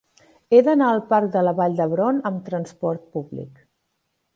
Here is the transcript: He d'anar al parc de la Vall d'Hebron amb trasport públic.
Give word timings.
He 0.53 0.61
d'anar 0.67 0.87
al 0.93 1.01
parc 1.11 1.29
de 1.37 1.45
la 1.49 1.55
Vall 1.61 1.77
d'Hebron 1.81 2.25
amb 2.31 2.43
trasport 2.51 3.09
públic. 3.19 3.67